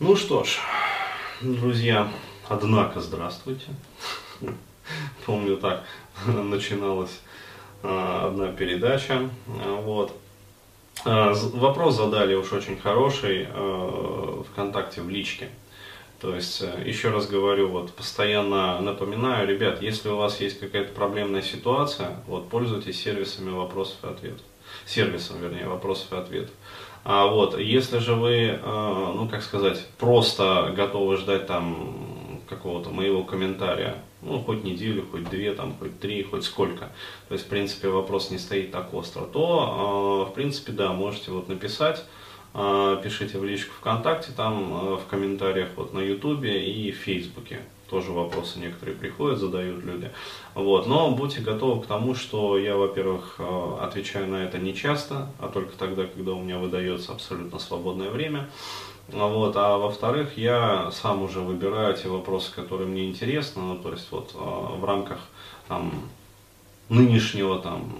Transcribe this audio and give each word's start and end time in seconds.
Ну 0.00 0.16
что 0.16 0.42
ж, 0.42 0.58
друзья, 1.40 2.10
однако 2.48 3.00
здравствуйте. 3.00 3.66
Помню 5.24 5.56
так 5.56 5.84
начиналась 6.26 7.20
а, 7.84 8.26
одна 8.26 8.48
передача. 8.48 9.30
Вот. 9.46 10.12
А, 11.04 11.32
вопрос 11.52 11.96
задали 11.96 12.34
уж 12.34 12.52
очень 12.52 12.76
хороший 12.76 13.46
а, 13.48 14.42
ВКонтакте 14.50 15.00
в 15.00 15.08
личке. 15.08 15.48
То 16.20 16.34
есть, 16.34 16.62
э, 16.62 16.82
еще 16.84 17.10
раз 17.10 17.28
говорю, 17.28 17.68
вот 17.68 17.92
постоянно 17.92 18.80
напоминаю, 18.80 19.46
ребят, 19.46 19.82
если 19.82 20.08
у 20.08 20.16
вас 20.16 20.40
есть 20.40 20.58
какая-то 20.58 20.92
проблемная 20.92 21.42
ситуация, 21.42 22.16
вот 22.26 22.48
пользуйтесь 22.48 23.00
сервисами 23.00 23.50
вопросов 23.50 23.98
и 24.02 24.06
ответов. 24.06 24.40
Сервисом, 24.86 25.40
вернее, 25.40 25.68
вопросов 25.68 26.12
и 26.12 26.16
ответов. 26.16 26.54
А 27.04 27.26
вот, 27.26 27.58
если 27.58 27.98
же 27.98 28.14
вы, 28.14 28.58
э, 28.60 29.12
ну 29.14 29.28
как 29.28 29.42
сказать, 29.42 29.86
просто 29.98 30.72
готовы 30.74 31.18
ждать 31.18 31.46
там 31.46 32.40
какого-то 32.48 32.88
моего 32.88 33.22
комментария, 33.22 33.96
ну 34.22 34.40
хоть 34.40 34.64
неделю, 34.64 35.04
хоть 35.10 35.28
две, 35.28 35.52
там, 35.52 35.74
хоть 35.78 36.00
три, 36.00 36.22
хоть 36.22 36.44
сколько, 36.44 36.90
то 37.28 37.34
есть 37.34 37.44
в 37.44 37.48
принципе 37.48 37.88
вопрос 37.88 38.30
не 38.30 38.38
стоит 38.38 38.72
так 38.72 38.94
остро, 38.94 39.24
то 39.26 40.24
э, 40.26 40.30
в 40.30 40.34
принципе 40.34 40.72
да, 40.72 40.92
можете 40.92 41.30
вот 41.30 41.48
написать, 41.48 42.02
э, 42.54 43.00
пишите 43.04 43.38
в 43.38 43.44
личку 43.44 43.74
ВКонтакте, 43.80 44.32
там 44.34 44.96
в 44.96 45.02
комментариях 45.06 45.68
вот 45.76 45.92
на 45.92 46.00
Ютубе 46.00 46.64
и 46.64 46.90
в 46.90 46.96
Фейсбуке 46.96 47.60
тоже 47.94 48.10
вопросы 48.10 48.58
некоторые 48.58 48.96
приходят, 48.96 49.38
задают 49.38 49.84
люди. 49.84 50.10
Вот. 50.54 50.88
Но 50.88 51.12
будьте 51.12 51.40
готовы 51.40 51.80
к 51.80 51.86
тому, 51.86 52.16
что 52.16 52.58
я, 52.58 52.74
во-первых, 52.76 53.36
э, 53.38 53.76
отвечаю 53.82 54.26
на 54.26 54.42
это 54.42 54.58
не 54.58 54.74
часто, 54.74 55.28
а 55.38 55.46
только 55.46 55.76
тогда, 55.78 56.04
когда 56.04 56.32
у 56.32 56.42
меня 56.42 56.58
выдается 56.58 57.12
абсолютно 57.12 57.60
свободное 57.60 58.10
время. 58.10 58.50
Вот. 59.12 59.54
А 59.56 59.78
во-вторых, 59.78 60.36
я 60.36 60.90
сам 60.90 61.22
уже 61.22 61.38
выбираю 61.38 61.94
те 61.94 62.08
вопросы, 62.08 62.52
которые 62.52 62.88
мне 62.88 63.08
интересны, 63.08 63.62
ну, 63.62 63.76
то 63.76 63.92
есть 63.92 64.10
вот 64.10 64.34
э, 64.34 64.38
в 64.80 64.84
рамках 64.84 65.18
там, 65.68 65.92
нынешнего 66.88 67.60
там 67.60 67.92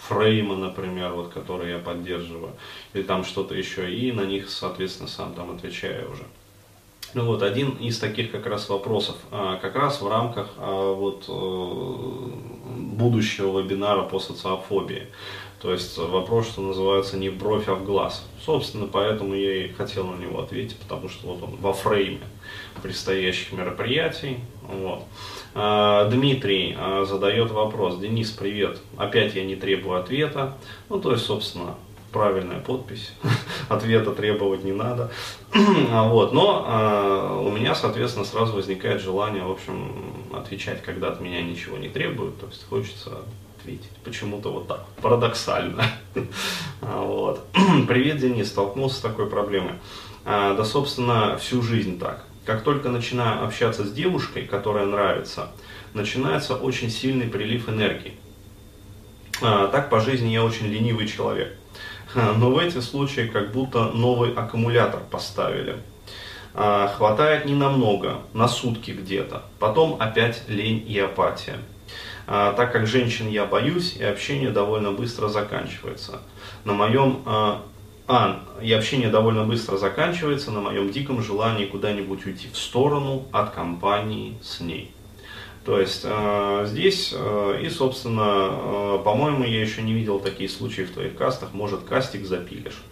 фрейма, 0.00 0.56
например, 0.56 1.12
вот, 1.12 1.28
который 1.32 1.70
я 1.70 1.78
поддерживаю, 1.78 2.52
или 2.92 3.04
там 3.04 3.24
что-то 3.24 3.54
еще, 3.54 3.90
и 3.90 4.12
на 4.12 4.26
них, 4.26 4.50
соответственно, 4.50 5.08
сам 5.08 5.32
там 5.32 5.50
отвечаю 5.50 6.12
уже. 6.12 6.24
Ну 7.12 7.24
вот, 7.24 7.42
один 7.42 7.70
из 7.70 7.98
таких 7.98 8.30
как 8.30 8.46
раз 8.46 8.68
вопросов, 8.68 9.16
а, 9.32 9.56
как 9.56 9.74
раз 9.74 10.00
в 10.00 10.08
рамках 10.08 10.50
а, 10.58 10.94
вот, 10.94 11.24
э, 11.28 12.74
будущего 12.78 13.60
вебинара 13.60 14.02
по 14.02 14.20
социофобии. 14.20 15.08
То 15.60 15.72
есть 15.72 15.98
вопрос, 15.98 16.46
что 16.46 16.62
называется, 16.62 17.16
не 17.16 17.28
в 17.28 17.36
бровь, 17.36 17.68
а 17.68 17.74
в 17.74 17.84
глаз. 17.84 18.24
Собственно, 18.44 18.86
поэтому 18.86 19.34
я 19.34 19.66
и 19.66 19.72
хотел 19.72 20.06
на 20.06 20.20
него 20.22 20.40
ответить, 20.40 20.76
потому 20.78 21.08
что 21.08 21.26
вот 21.26 21.42
он 21.42 21.56
во 21.56 21.72
фрейме 21.72 22.20
предстоящих 22.80 23.52
мероприятий. 23.52 24.38
Вот. 24.62 25.02
А, 25.54 26.08
Дмитрий 26.08 26.78
задает 27.04 27.50
вопрос. 27.50 27.98
Денис, 27.98 28.30
привет. 28.30 28.78
Опять 28.96 29.34
я 29.34 29.44
не 29.44 29.56
требую 29.56 30.00
ответа. 30.00 30.56
Ну, 30.88 31.00
то 31.00 31.10
есть, 31.10 31.24
собственно, 31.24 31.74
правильная 32.12 32.60
подпись, 32.60 33.12
ответа 33.68 34.12
требовать 34.12 34.64
не 34.64 34.72
надо. 34.72 35.10
А 35.92 36.08
вот, 36.08 36.32
но 36.32 36.66
э, 36.68 37.46
у 37.46 37.50
меня, 37.50 37.74
соответственно, 37.74 38.24
сразу 38.24 38.54
возникает 38.54 39.00
желание, 39.00 39.42
в 39.42 39.50
общем, 39.50 39.92
отвечать, 40.32 40.82
когда 40.82 41.08
от 41.08 41.20
меня 41.20 41.42
ничего 41.42 41.76
не 41.76 41.88
требуют, 41.88 42.38
то 42.40 42.46
есть 42.46 42.68
хочется 42.68 43.18
ответить. 43.58 43.90
Почему-то 44.04 44.52
вот 44.52 44.68
так, 44.68 44.86
парадоксально. 45.02 45.84
А 46.82 47.02
вот. 47.02 47.46
Привет, 47.88 48.18
Денис, 48.18 48.48
столкнулся 48.48 48.96
с 48.96 49.00
такой 49.00 49.28
проблемой. 49.28 49.74
А, 50.24 50.54
да, 50.54 50.64
собственно, 50.64 51.36
всю 51.36 51.62
жизнь 51.62 51.98
так. 51.98 52.24
Как 52.46 52.62
только 52.62 52.88
начинаю 52.88 53.44
общаться 53.44 53.84
с 53.84 53.92
девушкой, 53.92 54.46
которая 54.46 54.86
нравится, 54.86 55.50
начинается 55.92 56.54
очень 56.56 56.90
сильный 56.90 57.26
прилив 57.26 57.68
энергии. 57.68 58.14
Так 59.40 59.88
по 59.88 60.00
жизни 60.00 60.28
я 60.28 60.44
очень 60.44 60.66
ленивый 60.66 61.06
человек. 61.06 61.56
Но 62.14 62.50
в 62.50 62.58
эти 62.58 62.80
случаи 62.80 63.30
как 63.32 63.52
будто 63.52 63.84
новый 63.84 64.32
аккумулятор 64.34 65.00
поставили. 65.10 65.76
А, 66.54 66.88
хватает 66.88 67.44
не 67.44 67.54
намного, 67.54 68.18
на 68.32 68.48
сутки 68.48 68.90
где-то. 68.90 69.44
Потом 69.58 69.96
опять 70.00 70.42
лень 70.48 70.84
и 70.86 70.98
апатия. 70.98 71.58
А, 72.26 72.52
так 72.52 72.72
как 72.72 72.86
женщин 72.86 73.28
я 73.28 73.44
боюсь, 73.44 73.96
и 73.96 74.04
общение 74.04 74.50
довольно 74.50 74.92
быстро 74.92 75.28
заканчивается. 75.28 76.20
На 76.64 76.72
моем 76.72 77.22
а, 77.26 77.62
а, 78.08 78.40
и 78.60 78.72
общение 78.72 79.08
довольно 79.08 79.44
быстро 79.44 79.76
заканчивается 79.76 80.50
на 80.50 80.60
моем 80.60 80.90
диком 80.90 81.22
желании 81.22 81.66
куда-нибудь 81.66 82.26
уйти 82.26 82.48
в 82.52 82.56
сторону 82.56 83.24
от 83.30 83.50
компании 83.50 84.36
с 84.42 84.60
ней. 84.60 84.92
То 85.64 85.78
есть 85.78 86.02
э, 86.04 86.64
здесь, 86.66 87.12
э, 87.14 87.60
и, 87.62 87.68
собственно, 87.68 88.48
э, 88.50 88.98
по-моему, 89.04 89.44
я 89.44 89.60
еще 89.60 89.82
не 89.82 89.92
видел 89.92 90.18
такие 90.18 90.48
случаи 90.48 90.82
в 90.82 90.92
твоих 90.92 91.16
кастах, 91.16 91.52
может, 91.52 91.80
кастик 91.82 92.24
запилишь. 92.24 92.82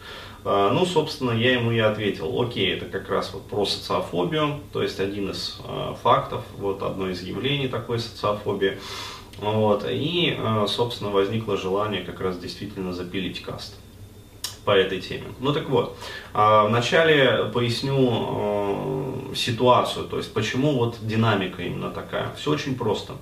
Ну, 0.45 0.87
собственно, 0.87 1.33
я 1.33 1.55
ему 1.55 1.73
и 1.73 1.79
ответил, 1.81 2.41
окей, 2.41 2.73
это 2.73 2.87
как 2.87 3.11
раз 3.11 3.35
вот 3.35 3.47
про 3.49 3.67
социофобию, 3.67 4.61
то 4.73 4.83
есть 4.83 5.01
один 5.01 5.31
из 5.31 5.61
фактов, 6.03 6.43
вот 6.57 6.83
одно 6.85 7.11
из 7.11 7.23
явлений 7.23 7.67
такой 7.69 7.99
социофобии. 7.99 8.79
Вот, 9.39 9.85
и, 9.87 10.39
собственно, 10.69 11.11
возникло 11.11 11.57
желание 11.57 12.03
как 12.03 12.21
раз 12.21 12.39
действительно 12.39 12.93
запилить 12.95 13.43
каст 13.43 13.75
по 14.65 14.71
этой 14.71 15.01
теме. 15.01 15.27
Ну 15.41 15.53
так 15.53 15.69
вот, 15.69 15.99
вначале 16.33 17.51
поясню 17.53 19.18
ситуацию, 19.39 20.07
то 20.07 20.17
есть 20.17 20.33
почему 20.35 20.73
вот 20.79 20.97
динамика 21.03 21.63
именно 21.63 21.91
такая. 21.91 22.33
Все 22.37 22.51
очень 22.51 22.77
просто. 22.77 23.15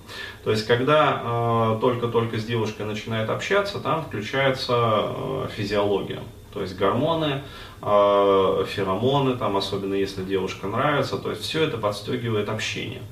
То 0.44 0.50
есть 0.50 0.66
когда 0.66 1.22
э, 1.22 1.78
только-только 1.80 2.38
с 2.38 2.44
девушкой 2.44 2.86
начинает 2.86 3.30
общаться, 3.30 3.78
там 3.78 4.04
включается 4.04 4.74
э, 4.76 5.48
физиология. 5.56 6.22
То 6.52 6.62
есть 6.62 6.74
гормоны, 6.78 7.42
феромоны, 7.82 9.36
там, 9.36 9.58
особенно 9.58 9.92
если 9.92 10.24
девушка 10.24 10.66
нравится, 10.66 11.18
то 11.18 11.28
есть 11.28 11.42
все 11.42 11.62
это 11.64 11.76
подстегивает 11.76 12.48
общение. 12.48 13.02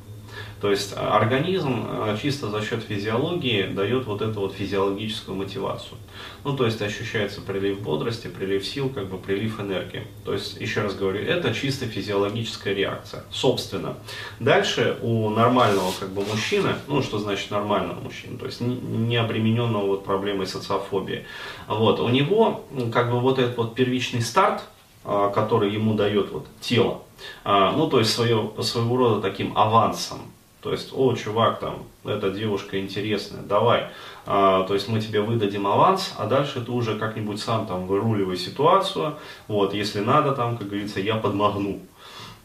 То 0.64 0.70
есть 0.70 0.94
э, 0.96 0.96
организм 0.96 1.84
э, 1.86 2.16
чисто 2.22 2.48
за 2.48 2.62
счет 2.62 2.82
физиологии 2.82 3.66
дает 3.66 4.06
вот 4.06 4.22
эту 4.22 4.40
вот 4.40 4.54
физиологическую 4.54 5.36
мотивацию. 5.36 5.98
Ну, 6.42 6.56
то 6.56 6.64
есть 6.64 6.80
ощущается 6.80 7.42
прилив 7.42 7.82
бодрости, 7.82 8.28
прилив 8.28 8.66
сил, 8.66 8.88
как 8.88 9.10
бы 9.10 9.18
прилив 9.18 9.60
энергии. 9.60 10.06
То 10.24 10.32
есть, 10.32 10.58
еще 10.58 10.80
раз 10.80 10.94
говорю, 10.94 11.20
это 11.20 11.52
чисто 11.52 11.84
физиологическая 11.84 12.72
реакция. 12.72 13.24
Собственно, 13.30 13.98
дальше 14.40 14.96
у 15.02 15.28
нормального 15.28 15.92
как 16.00 16.08
бы 16.08 16.24
мужчины, 16.24 16.70
ну, 16.88 17.02
что 17.02 17.18
значит 17.18 17.50
нормального 17.50 18.00
мужчины, 18.00 18.38
то 18.38 18.46
есть 18.46 18.62
не 18.62 19.16
обремененного 19.16 19.84
вот 19.84 20.04
проблемой 20.06 20.46
социофобии, 20.46 21.26
вот, 21.68 22.00
у 22.00 22.08
него 22.08 22.64
как 22.90 23.10
бы 23.10 23.20
вот 23.20 23.38
этот 23.38 23.58
вот 23.58 23.74
первичный 23.74 24.22
старт, 24.22 24.62
а, 25.04 25.28
который 25.28 25.74
ему 25.74 25.92
дает 25.92 26.32
вот 26.32 26.46
тело, 26.62 27.02
а, 27.44 27.72
ну, 27.72 27.86
то 27.86 27.98
есть 27.98 28.14
свое, 28.14 28.50
своего 28.62 28.96
рода 28.96 29.20
таким 29.20 29.58
авансом, 29.58 30.20
то 30.64 30.72
есть, 30.72 30.94
о, 30.94 31.14
чувак, 31.14 31.60
там, 31.60 31.82
эта 32.06 32.30
девушка 32.30 32.80
интересная, 32.80 33.42
давай. 33.42 33.88
А, 34.24 34.64
то 34.64 34.72
есть 34.72 34.88
мы 34.88 34.98
тебе 34.98 35.20
выдадим 35.20 35.66
аванс, 35.66 36.14
а 36.16 36.24
дальше 36.24 36.64
ты 36.64 36.72
уже 36.72 36.98
как-нибудь 36.98 37.38
сам 37.38 37.66
там 37.66 37.86
выруливай 37.86 38.38
ситуацию. 38.38 39.18
Вот, 39.46 39.74
если 39.74 40.00
надо, 40.00 40.32
там, 40.32 40.56
как 40.56 40.68
говорится, 40.68 41.00
я 41.00 41.16
подмогну. 41.16 41.80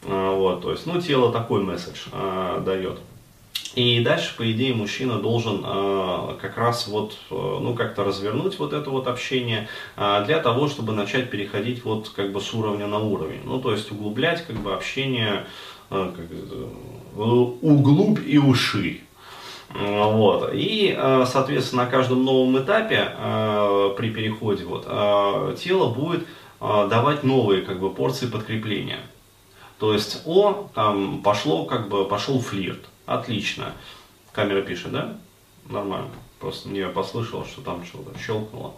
А, 0.04 0.34
вот, 0.34 0.60
то 0.60 0.70
есть, 0.70 0.86
ну, 0.86 1.00
тело 1.00 1.32
такой 1.32 1.62
месседж 1.62 2.08
а, 2.12 2.60
дает. 2.60 2.98
И 3.74 4.00
дальше, 4.00 4.36
по 4.36 4.50
идее, 4.50 4.74
мужчина 4.74 5.20
должен 5.20 5.62
э, 5.64 6.36
как 6.40 6.56
раз 6.56 6.88
вот, 6.88 7.16
э, 7.30 7.34
ну, 7.34 7.74
как-то 7.74 8.02
развернуть 8.02 8.58
вот 8.58 8.72
это 8.72 8.90
вот 8.90 9.06
общение 9.06 9.68
э, 9.96 10.24
для 10.26 10.40
того, 10.40 10.68
чтобы 10.68 10.92
начать 10.92 11.30
переходить 11.30 11.84
вот 11.84 12.08
как 12.08 12.32
бы 12.32 12.40
с 12.40 12.52
уровня 12.52 12.88
на 12.88 12.98
уровень. 12.98 13.42
Ну, 13.44 13.60
то 13.60 13.70
есть 13.70 13.92
углублять 13.92 14.44
как 14.44 14.56
бы 14.56 14.74
общение 14.74 15.46
э, 15.90 16.12
как, 16.16 16.26
углубь 17.16 18.18
и 18.26 18.38
уши. 18.38 19.02
Вот. 19.72 20.50
И, 20.52 20.94
э, 20.96 21.24
соответственно, 21.30 21.84
на 21.84 21.90
каждом 21.90 22.24
новом 22.24 22.58
этапе 22.58 23.12
э, 23.16 23.94
при 23.96 24.10
переходе 24.10 24.64
вот, 24.64 24.84
э, 24.86 25.56
тело 25.58 25.92
будет 25.92 26.26
давать 26.60 27.24
новые 27.24 27.62
как 27.62 27.80
бы, 27.80 27.88
порции 27.88 28.26
подкрепления. 28.26 29.00
То 29.78 29.94
есть, 29.94 30.20
о, 30.26 30.68
там 30.74 31.22
пошло, 31.22 31.64
как 31.64 31.88
бы, 31.88 32.04
пошел 32.04 32.38
флирт. 32.38 32.80
Отлично. 33.10 33.72
Камера 34.30 34.62
пишет, 34.62 34.92
да? 34.92 35.16
Нормально. 35.68 36.10
Просто 36.38 36.68
мне 36.68 36.86
послышалось, 36.86 37.48
что 37.48 37.60
там 37.60 37.84
что-то 37.84 38.16
щелкнуло. 38.16 38.74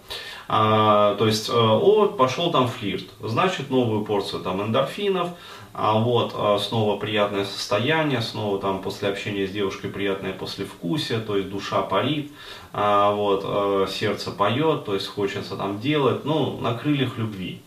А, 0.48 1.14
то 1.16 1.26
есть, 1.26 1.50
о, 1.50 2.06
пошел 2.06 2.50
там 2.50 2.66
флирт. 2.66 3.04
Значит, 3.20 3.68
новую 3.68 4.06
порцию 4.06 4.42
там 4.42 4.62
эндорфинов, 4.62 5.28
а 5.74 5.98
вот 5.98 6.32
а, 6.34 6.58
снова 6.58 6.98
приятное 6.98 7.44
состояние, 7.44 8.22
снова 8.22 8.58
там 8.58 8.80
после 8.80 9.10
общения 9.10 9.46
с 9.46 9.50
девушкой 9.50 9.90
приятное 9.90 10.32
послевкусие, 10.32 11.20
то 11.20 11.36
есть 11.36 11.50
душа 11.50 11.82
парит, 11.82 12.32
а, 12.72 13.12
вот, 13.12 13.42
а, 13.44 13.86
сердце 13.86 14.30
поет, 14.30 14.86
то 14.86 14.94
есть 14.94 15.08
хочется 15.08 15.56
там 15.56 15.78
делать, 15.78 16.24
ну, 16.24 16.58
на 16.58 16.72
крыльях 16.72 17.18
любви. 17.18 17.60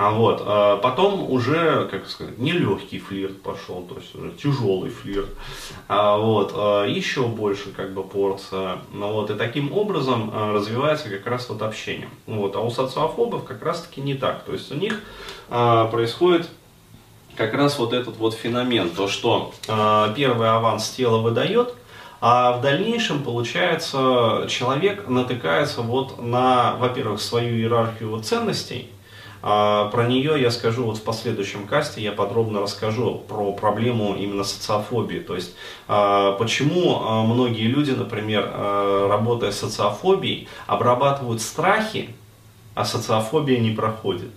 А 0.00 0.12
вот, 0.12 0.40
а 0.46 0.76
потом 0.76 1.28
уже, 1.28 1.88
как 1.90 2.08
сказать, 2.08 2.38
нелегкий 2.38 3.00
флирт 3.00 3.42
пошел, 3.42 3.82
то 3.82 3.96
есть 3.96 4.14
уже 4.14 4.30
тяжелый 4.30 4.90
флирт. 4.90 5.28
А 5.88 6.16
вот, 6.16 6.52
а 6.54 6.84
еще 6.84 7.26
больше 7.26 7.72
как 7.72 7.94
бы 7.94 8.04
порция. 8.04 8.78
Ну 8.92 9.12
вот, 9.12 9.30
и 9.30 9.34
таким 9.34 9.72
образом 9.72 10.30
а, 10.32 10.52
развивается 10.52 11.10
как 11.10 11.26
раз 11.26 11.48
вот 11.48 11.62
общение. 11.62 12.08
Вот, 12.26 12.54
а 12.54 12.60
у 12.60 12.70
социофобов 12.70 13.42
как 13.42 13.60
раз 13.64 13.80
таки 13.80 14.00
не 14.00 14.14
так. 14.14 14.44
То 14.44 14.52
есть 14.52 14.70
у 14.70 14.76
них 14.76 15.02
а, 15.50 15.88
происходит 15.88 16.48
как 17.34 17.52
раз 17.54 17.76
вот 17.76 17.92
этот 17.92 18.18
вот 18.18 18.34
феномен, 18.34 18.90
то 18.90 19.08
что 19.08 19.52
а, 19.66 20.14
первый 20.14 20.48
аванс 20.48 20.90
тело 20.90 21.18
выдает, 21.18 21.74
а 22.20 22.52
в 22.52 22.60
дальнейшем, 22.60 23.24
получается, 23.24 24.46
человек 24.48 25.08
натыкается 25.08 25.82
вот 25.82 26.22
на, 26.22 26.76
во-первых, 26.76 27.20
свою 27.20 27.56
иерархию 27.56 28.20
ценностей, 28.20 28.92
а, 29.40 29.88
про 29.88 30.06
нее 30.06 30.40
я 30.40 30.50
скажу 30.50 30.84
вот 30.84 30.98
в 30.98 31.02
последующем 31.02 31.66
касте, 31.66 32.02
я 32.02 32.12
подробно 32.12 32.60
расскажу 32.60 33.22
про 33.28 33.52
проблему 33.52 34.14
именно 34.14 34.44
социофобии. 34.44 35.20
То 35.20 35.34
есть, 35.34 35.54
а, 35.86 36.32
почему 36.32 37.00
а, 37.00 37.22
многие 37.22 37.66
люди, 37.66 37.92
например, 37.92 38.50
работая 39.08 39.52
с 39.52 39.58
социофобией, 39.58 40.48
обрабатывают 40.66 41.40
страхи, 41.40 42.10
а 42.74 42.84
социофобия 42.84 43.58
не 43.58 43.70
проходит. 43.70 44.30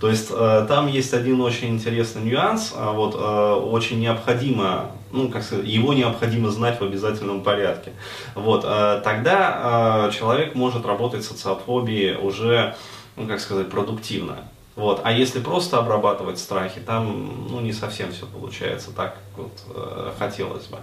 То 0.00 0.08
есть 0.08 0.28
там 0.28 0.86
есть 0.86 1.12
один 1.12 1.40
очень 1.40 1.70
интересный 1.70 2.22
нюанс, 2.22 2.72
вот 2.76 3.16
очень 3.16 3.98
необходимо, 3.98 4.92
ну 5.10 5.28
как 5.28 5.42
сказать, 5.42 5.66
его 5.66 5.92
необходимо 5.92 6.50
знать 6.50 6.80
в 6.80 6.84
обязательном 6.84 7.42
порядке. 7.42 7.90
Вот 8.36 8.62
тогда 8.62 10.08
человек 10.16 10.54
может 10.54 10.86
работать 10.86 11.24
с 11.24 11.28
социофобией 11.28 12.14
уже 12.16 12.76
ну 13.18 13.26
как 13.26 13.40
сказать, 13.40 13.68
продуктивно. 13.70 14.36
Вот. 14.78 15.00
А 15.02 15.10
если 15.10 15.40
просто 15.40 15.78
обрабатывать 15.78 16.38
страхи, 16.38 16.78
там 16.78 17.48
ну, 17.50 17.60
не 17.60 17.72
совсем 17.72 18.12
все 18.12 18.26
получается 18.26 18.92
так, 18.92 19.14
как 19.14 19.44
вот, 19.44 19.52
э, 19.74 20.12
хотелось 20.16 20.66
бы. 20.66 20.78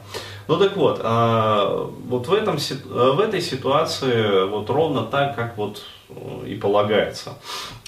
Ну 0.49 0.57
так 0.57 0.75
вот, 0.75 0.99
э, 1.01 1.87
вот 2.09 2.27
в, 2.27 2.33
этом, 2.33 2.57
в 2.57 3.19
этой 3.21 3.39
ситуации 3.39 4.49
вот 4.49 4.69
ровно 4.69 5.03
так, 5.03 5.37
как 5.37 5.55
вот 5.55 5.81
э, 6.09 6.45
и 6.45 6.55
полагается 6.55 7.35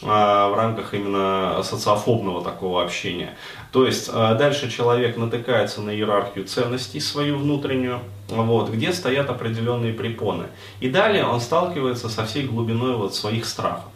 э, 0.02 0.06
в 0.06 0.54
рамках 0.56 0.94
именно 0.94 1.62
социофобного 1.62 2.42
такого 2.42 2.82
общения. 2.82 3.36
То 3.74 3.86
есть 3.86 4.10
э, 4.10 4.36
дальше 4.40 4.72
человек 4.72 5.18
натыкается 5.18 5.82
на 5.82 5.90
иерархию 5.90 6.46
ценностей 6.46 7.02
свою 7.02 7.38
внутреннюю, 7.38 8.00
вот, 8.30 8.70
где 8.70 8.94
стоят 8.94 9.30
определенные 9.30 9.92
препоны. 9.92 10.46
И 10.80 10.88
далее 10.88 11.26
он 11.26 11.42
сталкивается 11.42 12.08
со 12.08 12.26
всей 12.26 12.48
глубиной 12.48 12.96
вот 12.96 13.14
своих 13.14 13.46
страхов 13.46 13.92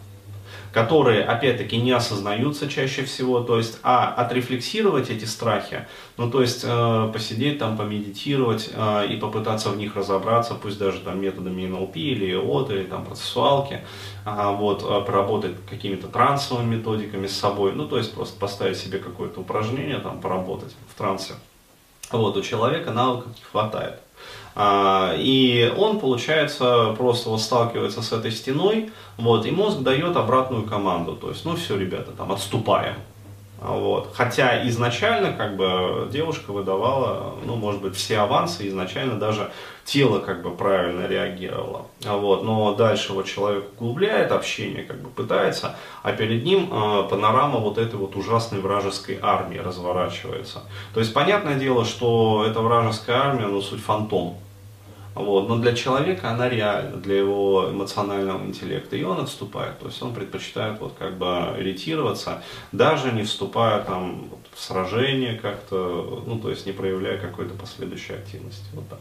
которые, 0.71 1.23
опять-таки, 1.23 1.77
не 1.77 1.91
осознаются 1.91 2.69
чаще 2.69 3.03
всего, 3.03 3.41
то 3.41 3.57
есть, 3.57 3.79
а 3.83 4.13
отрефлексировать 4.13 5.09
эти 5.09 5.25
страхи, 5.25 5.85
ну, 6.17 6.29
то 6.31 6.41
есть, 6.41 6.61
э, 6.63 7.09
посидеть 7.11 7.59
там, 7.59 7.77
помедитировать 7.77 8.69
э, 8.73 9.07
и 9.07 9.17
попытаться 9.17 9.69
в 9.69 9.77
них 9.77 9.95
разобраться, 9.95 10.55
пусть 10.55 10.77
даже 10.79 10.99
там 10.99 11.21
методами 11.21 11.67
НЛП 11.67 11.97
или 11.97 12.31
ИОТ, 12.31 12.71
или 12.71 12.83
там 12.83 13.05
процессуалки, 13.05 13.81
э, 14.25 14.55
вот, 14.55 15.05
поработать 15.05 15.55
какими-то 15.69 16.07
трансовыми 16.07 16.75
методиками 16.75 17.27
с 17.27 17.37
собой, 17.37 17.73
ну, 17.73 17.87
то 17.87 17.97
есть, 17.97 18.13
просто 18.13 18.39
поставить 18.39 18.77
себе 18.77 18.99
какое-то 18.99 19.41
упражнение, 19.41 19.99
там, 19.99 20.21
поработать 20.21 20.73
в 20.89 20.97
трансе. 20.97 21.33
Вот, 22.11 22.37
у 22.37 22.41
человека 22.41 22.91
навыков 22.91 23.31
не 23.37 23.43
хватает. 23.43 23.99
А, 24.55 25.13
и 25.17 25.73
он, 25.77 25.99
получается, 25.99 26.93
просто 26.97 27.29
вот 27.29 27.41
сталкивается 27.41 28.01
с 28.01 28.11
этой 28.11 28.31
стеной, 28.31 28.91
вот, 29.17 29.45
и 29.45 29.51
мозг 29.51 29.79
дает 29.79 30.17
обратную 30.17 30.63
команду, 30.63 31.15
то 31.15 31.29
есть, 31.29 31.45
ну 31.45 31.55
все, 31.55 31.77
ребята, 31.77 32.11
там, 32.11 32.31
отступаем. 32.31 32.95
Вот. 33.61 34.09
Хотя 34.15 34.67
изначально 34.67 35.33
как 35.33 35.55
бы 35.55 36.09
девушка 36.11 36.51
выдавала, 36.51 37.35
ну, 37.45 37.55
может 37.55 37.79
быть, 37.79 37.95
все 37.95 38.17
авансы, 38.17 38.67
изначально 38.67 39.19
даже 39.19 39.51
тело 39.85 40.19
как 40.19 40.41
бы 40.41 40.49
правильно 40.49 41.05
реагировало. 41.05 41.85
Вот. 42.03 42.43
Но 42.43 42.73
дальше 42.73 43.13
вот 43.13 43.27
человек 43.27 43.65
углубляет 43.77 44.31
общение, 44.31 44.83
как 44.83 44.99
бы 44.99 45.09
пытается, 45.09 45.75
а 46.01 46.11
перед 46.11 46.43
ним 46.43 46.69
э, 46.71 47.03
панорама 47.07 47.59
вот 47.59 47.77
этой 47.77 47.99
вот 47.99 48.15
ужасной 48.15 48.61
вражеской 48.61 49.19
армии 49.21 49.59
разворачивается. 49.59 50.63
То 50.95 50.99
есть 50.99 51.13
понятное 51.13 51.55
дело, 51.55 51.85
что 51.85 52.43
эта 52.47 52.61
вражеская 52.61 53.17
армия, 53.17 53.45
ну, 53.45 53.61
суть 53.61 53.81
фантом. 53.81 54.37
Вот. 55.15 55.47
Но 55.47 55.57
для 55.57 55.73
человека 55.73 56.31
она 56.31 56.49
реальна, 56.49 56.97
для 56.97 57.17
его 57.17 57.69
эмоционального 57.69 58.43
интеллекта. 58.45 58.95
И 58.95 59.03
он 59.03 59.19
отступает. 59.19 59.79
То 59.79 59.87
есть 59.87 60.01
он 60.01 60.13
предпочитает 60.13 60.79
вот 60.79 60.93
как 60.97 61.17
бы 61.17 61.53
ретироваться, 61.57 62.43
даже 62.71 63.11
не 63.11 63.23
вступая 63.23 63.83
там 63.83 64.29
вот, 64.29 64.39
в 64.53 64.59
сражение 64.61 65.35
как-то, 65.35 66.23
ну 66.25 66.39
то 66.39 66.49
есть 66.49 66.65
не 66.65 66.71
проявляя 66.71 67.17
какой-то 67.17 67.53
последующей 67.55 68.13
активности. 68.13 68.65
Вот 68.73 68.87
так. 68.89 68.99